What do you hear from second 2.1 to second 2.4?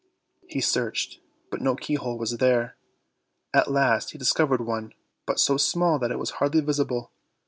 was